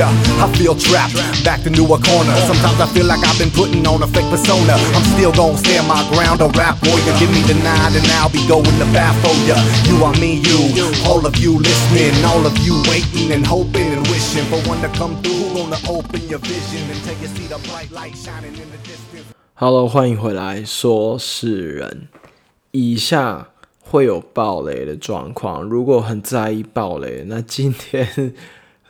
[0.00, 0.12] Yeah,
[0.42, 2.36] I feel trapped, back into a corner.
[2.44, 4.74] Sometimes I feel like I've been putting on a fake persona.
[4.94, 7.14] I'm still gonna stand my ground, a rap warrior.
[7.18, 9.56] Give me the nine and I'll be going to bat for ya.
[9.88, 10.60] You are me, you,
[11.08, 14.88] all of you listening, all of you waiting and hoping and wishing for one to
[14.98, 15.48] come through.
[15.56, 18.78] Who gonna open your vision and take you see the bright light shining in the
[18.84, 19.32] distance?
[19.54, 22.08] Hello，欢迎回来，说是人。
[22.72, 23.48] 以下
[23.80, 28.34] 会有暴雷的状况，如果很在意暴雷，那今天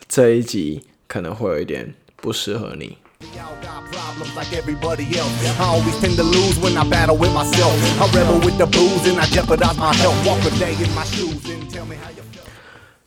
[0.09, 2.96] 这一集 可能会有一点不适合你。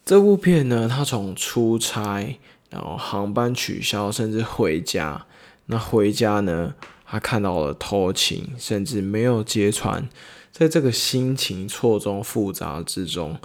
[0.06, 2.38] 这部片呢他从出差
[2.70, 5.26] 然后航班取消甚至回家。
[5.66, 6.76] 那回家呢
[7.08, 10.08] 他看到了偷情甚至没有揭穿。
[10.52, 13.40] 在这个心情错综复杂之中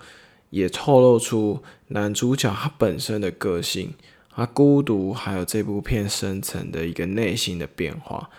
[0.51, 3.95] 也透露出男主角他本身的个性。
[4.41, 8.31] 他孤独，还有这部片深层的一个内心的变化。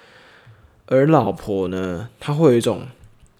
[0.88, 2.88] 而老婆呢，她会有一种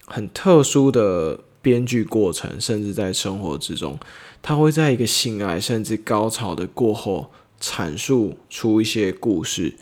[0.06, 3.98] 很特殊的编剧过程，甚至在生活之中，
[4.40, 9.74] 她会在一个性爱甚至高潮的过后，阐述出一些故事。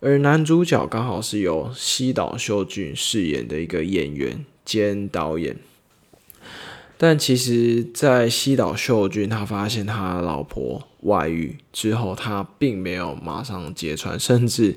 [0.00, 5.56] 而男主角刚好是由西岛秀俊饰演的一个演员兼导演。
[7.00, 14.76] 但其实，在西岛秀俊他发现他老婆外遇之后，他并没有马上揭穿，甚至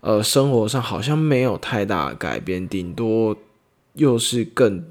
[0.00, 3.36] 呃生活上好像没有太大的改变，顶多
[3.92, 4.86] 又是更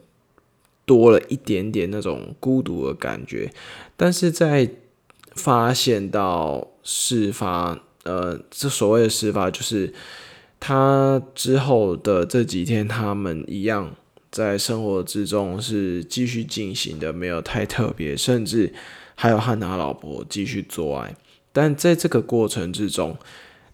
[0.86, 3.52] 多了一点点那种孤独的感觉。
[3.98, 4.70] 但是在
[5.34, 9.92] 发现到事发，呃，这所谓的事发，就是
[10.60, 13.96] 他之后的这几天，他们一样
[14.32, 18.74] 在生活之中是继续进行的，没有太特别，甚至
[19.16, 21.16] 还有和他老婆继续做爱。
[21.52, 23.18] 但在这个过程之中，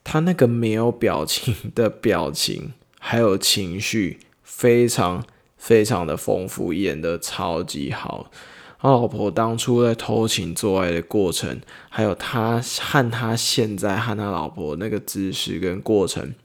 [0.03, 5.25] 他那个没有表情的表情，还有情绪，非常
[5.57, 8.31] 非常的丰富，演的超级好。
[8.79, 16.35] 他老婆当初在偷情做爱的过程，还有他和他现在和他老婆那个姿势跟过程，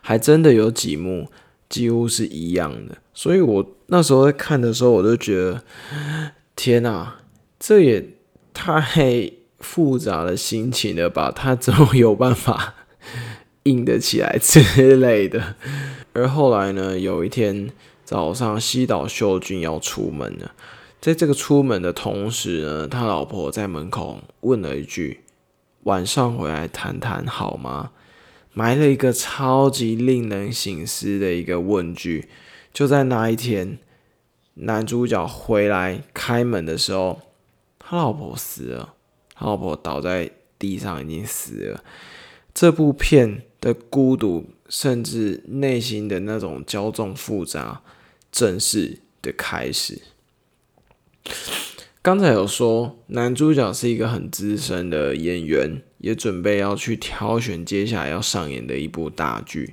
[0.00, 1.28] 还真的有几幕
[1.68, 2.96] 几乎是一样的。
[3.12, 5.62] 所以我那时候在看的时候，我就觉得，
[6.56, 7.16] 天哪、
[7.58, 8.04] 这也
[8.52, 11.30] 太复杂的心情了吧？
[11.30, 12.74] 他怎么有办法
[13.64, 15.54] 硬得起来之类的？
[16.12, 17.70] 而后来呢，有一天
[18.04, 20.52] 早上，西岛秀俊要出门了。
[21.00, 25.20] 在这个出门的同时呢，他老婆在门口问了一句
[25.84, 27.90] ：“晚上回来谈谈好吗？”
[28.54, 32.28] 埋了一个超级令人醒思的一个问句。
[32.72, 33.78] 就在那一天，
[34.54, 37.20] 男主角回来开门的时候，
[37.78, 38.94] 他老婆死了，
[39.34, 41.84] 他老婆倒在地上已经死了。
[42.54, 47.82] 这部片的孤独，甚至内心的那种骄纵复杂，
[48.32, 50.00] 正式的开始。
[52.04, 59.72] 刚才有说，男主角是一个很资深的演员，也准备要去挑选接下来要上演的一部大剧。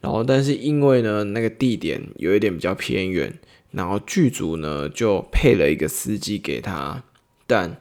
[0.00, 3.32] 然后，但是因为呢，那个地点有一点比较偏远，
[3.70, 7.04] 然后剧组呢就配了一个司机给他。
[7.46, 7.76] 但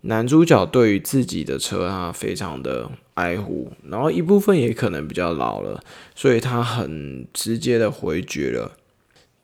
[0.00, 5.84] 男主角对于自己的车，他非常的爱护，然后一部分也可能比较老了，
[6.14, 8.78] 所以他很直接的回绝了。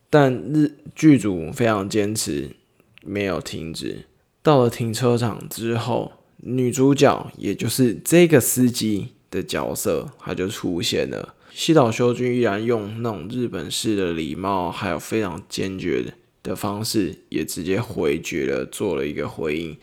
[0.09, 2.55] 但日剧组非常坚持。
[3.03, 4.05] 没有停止。
[4.41, 11.35] 到了停车场之后，女主角也就是这个司机的角色，她就出现了。
[11.53, 19.77] 西岛修君依然用那种日本式的礼貌，还有非常坚决的方式，也直接回绝了，做了一个回应。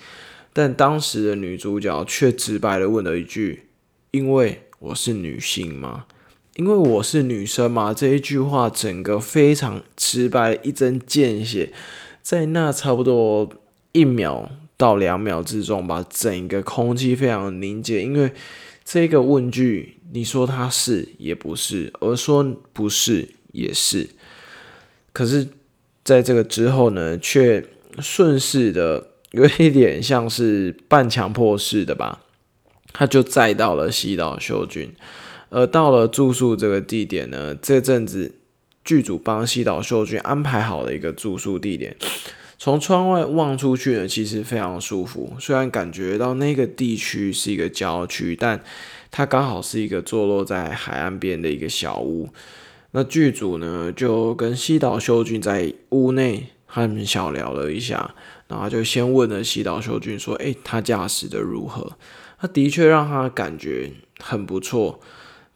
[0.52, 3.68] 但当时的女主角却直白的问了一句
[4.10, 6.06] ：“因为我是女性吗？
[6.56, 11.72] 因为我是女生吗？”这一句话，整个非常直白，一针见血。
[12.28, 13.48] 在那差不多
[13.92, 18.02] 一秒到两秒之中吧，整个空气非常凝结。
[18.02, 18.30] 因为
[18.84, 22.44] 这个问句，你说它是也不是，而说
[22.74, 24.10] 不是也是。
[25.14, 25.48] 可是，
[26.04, 27.64] 在这个之后呢，却
[27.98, 32.26] 顺势的有一点像是半强迫式的吧，
[32.92, 34.94] 他就载到了西岛秀俊，
[35.48, 38.34] 而到了住宿这个地点呢，这阵子。
[38.88, 41.94] 剧组帮西岛秀俊安排好了一个住宿地点，
[42.56, 45.36] 从窗外望出去呢，其实非常舒服。
[45.38, 48.64] 虽然感觉到那个地区是一个郊区，但
[49.10, 52.30] 它刚好是一个坐落在海岸边的一个小屋。
[52.92, 58.14] 那剧组呢，就跟西岛秀俊在屋内和他们小聊了一下，
[58.48, 61.98] 然后就先问了西岛秀俊说：“诶，他驾驶的如何？”
[62.40, 65.00] 他的确让他感觉很不错，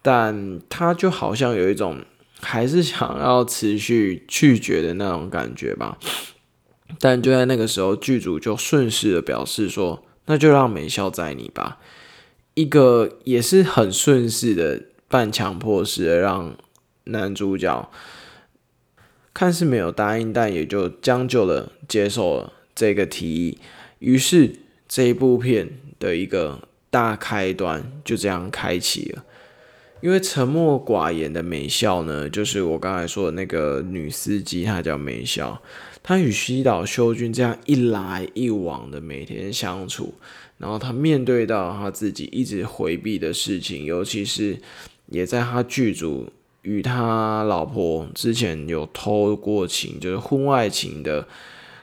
[0.03, 2.03] 但他就好像有一种
[2.43, 5.97] 还是想要持续拒绝的那种感觉吧。
[6.99, 11.79] 但就在那个时候，剧组就顺势的表示说：“那就让美笑载你吧。”
[12.55, 16.55] 一个也是很顺势的半强迫式的让
[17.05, 17.91] 男主角
[19.33, 23.59] 看似没有答应，但也就将就的接受了这个提议。
[24.01, 24.57] 于是
[24.87, 29.25] 这一部片的一个大开端就这样开启了。
[30.03, 35.63] 因为沉默寡言的美笑呢，就是我刚才说的那个女司机，她叫美笑。
[36.03, 40.13] 她与西岛秀俊这样一来一往的每天相处，
[40.59, 44.59] 然后她面对到她自己一直回避的事情，尤其是
[45.07, 46.29] 也在她剧组
[46.63, 51.27] 与他老婆之前有偷过情，就是婚外情的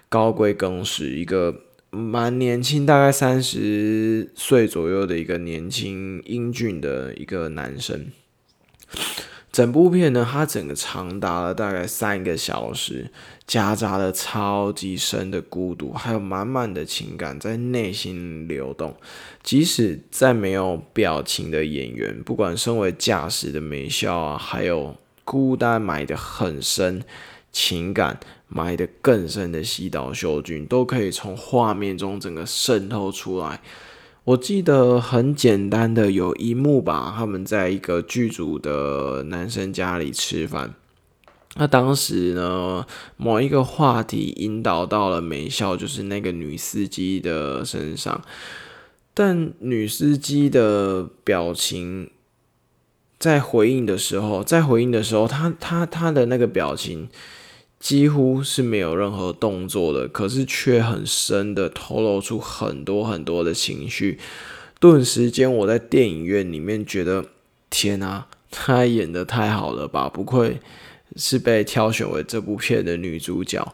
[0.10, 1.56] 高贵更是一个。
[1.92, 8.08] 蛮年轻，大概三十岁左右的一个年轻英俊的一个男生。
[9.52, 13.12] 整部片呢，它整个长达了大概三个小时，
[13.48, 18.96] 夹杂了超级深的孤独，还有满满的情感在内心流动。
[19.42, 24.96] 即使在没有表情的演员，不管身为驾驶的美笑啊，还有
[25.26, 27.02] 孤单埋得很深
[27.52, 28.20] 情感。
[28.52, 33.62] 埋的更深的西岛秀俊都可以从画面中整个渗透出来。
[34.24, 40.74] 我记得很简单的有一幕吧，他们在一个剧组的男生家里吃饭。
[41.58, 42.88] 那当时呢，
[43.18, 48.20] 某一个话题引导到了美笑，就是那个女司机的身上。
[49.14, 52.10] 但女司机的表情
[53.20, 57.10] 在回应的时候，在回应的时候，她她她的那个表情。
[57.80, 64.20] 几乎是没有任何动作的，可是却很深的透露出很多很多的情绪。
[64.80, 67.26] 顿时间，我在电影院里面觉得，
[67.70, 70.08] 天啊，她演的太好了吧！
[70.08, 70.60] 不愧
[71.16, 73.74] 是被挑选为这部片的女主角。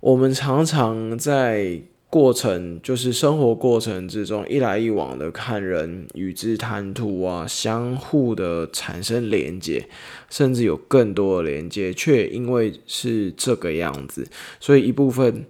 [0.00, 1.82] 我们常常在。
[2.12, 9.88] 过程就是生活过程之中一来一往的看人与之谈吐啊，相互的产生连接，
[10.28, 14.28] 甚至有更多的连接，却因为是这个样子，
[14.60, 15.46] 所以一部分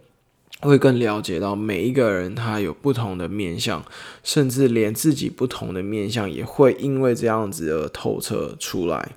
[0.60, 3.84] 会更了解到每一个人他有不同的面相，
[4.22, 9.16] 甚至连自己不同的面相也会因为这样子而透彻出来。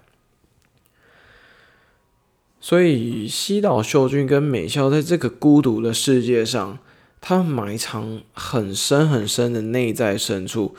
[2.59, 6.79] 所以西岛秀俊跟美笑在这个孤独的世界上。
[7.27, 10.75] 他埋藏很深很深的内在深处，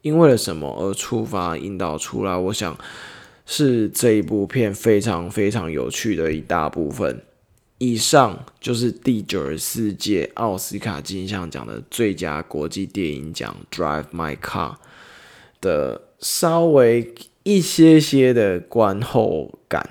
[0.00, 2.34] 因为了什么而触发引导出来？
[2.34, 2.78] 我想
[3.44, 7.22] 是这一部片非常非常有趣的一大部分。
[7.76, 14.70] 以上就是第九十四届奥斯卡金像奖的最佳国际电影奖《Drive My Car》
[15.60, 19.90] 的稍微一些些的观后感。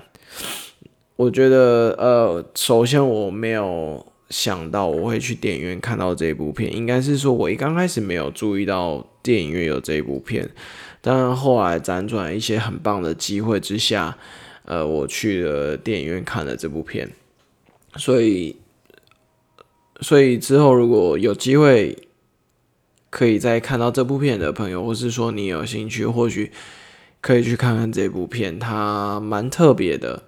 [1.14, 4.04] 我觉得，呃，首先我没有。
[4.32, 10.48] 想到我会去电影院看到这部片，应该是说我一刚开始没有注意到电影院有这部片，
[11.02, 14.16] 但后来辗转一些很棒的机会之下，
[14.64, 17.10] 呃，我去了电影院看了这部片，
[17.96, 18.56] 所以，
[20.00, 22.08] 所以之后如果有机会
[23.10, 26.50] 可以再看到这部片的朋友，或是说你有兴趣，或许
[27.20, 30.22] 可以去看看这部片，它蛮特别的。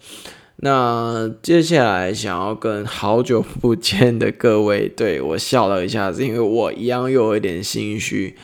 [0.56, 8.36] 那接下来想要跟好久不见的各位，对我笑了一下，是因为我一样又有一点心虚。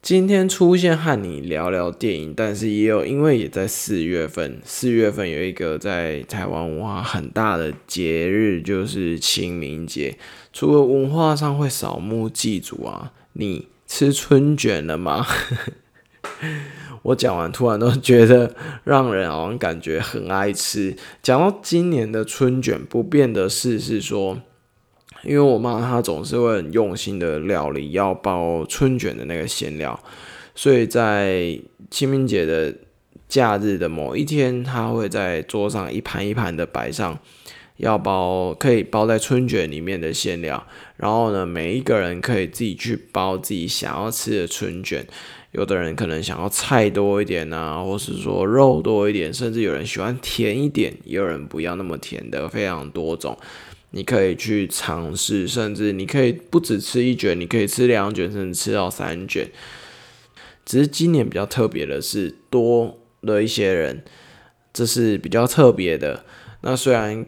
[0.00, 10.16] 今天出现和你聊聊电影，但是也有因为也在四月份，四月份有一个在台湾文化很大的节日，就是清明节。
[10.52, 15.26] 除了文化上会扫墓祭祖啊，你吃春卷了吗？
[17.02, 18.54] 我讲完，突然都觉得
[18.84, 20.96] 让人好像感觉很爱吃。
[21.22, 24.40] 讲到今年的春卷，不变的事是说，
[25.22, 29.98] 因为我妈她总是会很用心的料理要包春卷的那个馅料，
[30.54, 31.58] 所以在
[31.90, 32.74] 清明节的
[33.28, 37.18] 假日的某一天，她会在桌上一盘一盘的摆上
[37.78, 40.64] 要包可以包在春卷里面的馅料，
[40.96, 45.04] 然后呢，每一个人可以自己去包自己想要吃的春卷。
[45.52, 53.36] 有的人可能想要菜多一点啊，或是说肉多一点，甚至有人喜欢甜一点，也有人不要那么甜的，非常多种。
[53.92, 59.48] 你可以去尝试，甚至你可以不止吃一卷，你可以吃两卷，甚至吃到三卷。
[60.66, 64.04] 只是今年比较特别的是，多了一些人，
[64.74, 66.26] 这是比较特别的。
[66.60, 67.24] 那虽然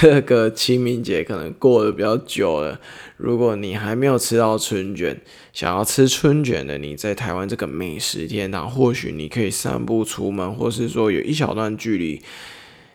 [0.00, 2.80] 这个清明节可能过得比较久了，
[3.16, 5.20] 如果你还没有吃到春卷，
[5.52, 12.20] 想要吃春卷的，你在台湾这个美食天堂，或许你可以散步出门，或是说有一小段距离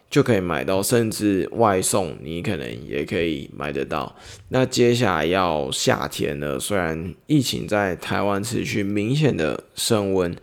[0.09, 4.15] 就可以买到，甚至外送你可能也可以买得到。
[4.49, 10.35] 那接下来要夏天了，虽然疫情在台湾持续明显的升温。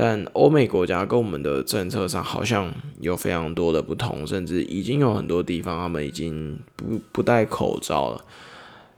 [0.00, 8.24] 但欧美国家跟我们的政策上好像有非常多的不同，甚至已经有很多地方他们已经不不戴口罩了。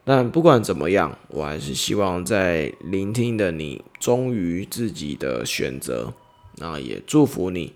[0.04, 6.12] 但不管怎么样，我还是希望在聆听的你忠于自己的选择，
[6.56, 7.72] 那也祝福你。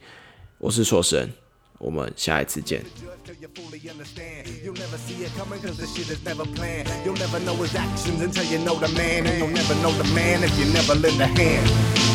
[0.59, 1.33] 我是硕神，
[1.79, 2.85] 我们下一次见。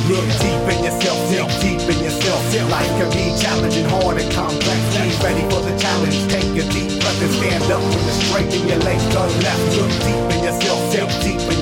[0.10, 2.42] Look deep in yourself, dig deep in yourself.
[2.72, 4.82] Life can be challenging, hard and complex.
[4.98, 6.18] Be ready for the challenge.
[6.26, 9.06] Take a deep breath and stand up with the strength in your legs.
[9.14, 9.78] Turn left.
[9.78, 11.59] Look deep in yourself, dig deep in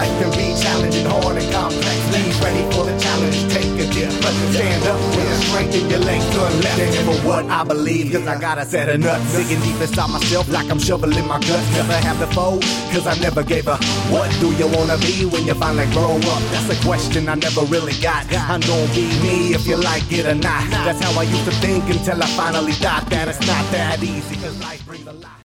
[0.00, 1.98] Life can be challenging, hard and complex.
[2.08, 3.36] Be ready for the challenge.
[3.52, 6.24] Take a deep breath stand up with the strength in your legs.
[6.32, 6.96] Turn left.
[7.04, 9.36] For what I believe, cause I got a set of nuts.
[9.36, 11.68] Digging deep inside myself like I'm shoveling my guts.
[11.76, 13.76] Never have the fold, cause I never gave a
[14.08, 16.42] what do you wanna be when you finally grow up?
[16.48, 18.24] That's a question I never really got.
[18.32, 20.64] I'm gonna be me if you like it or not.
[20.70, 24.36] That's how I used to think until I finally thought that it's not that easy,
[24.36, 25.39] cause life brings a lot.